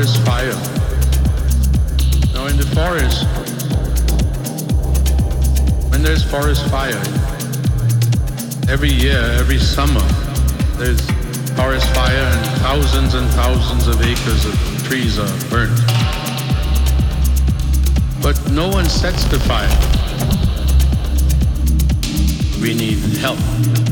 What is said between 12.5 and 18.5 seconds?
thousands and thousands of acres of trees are burnt. But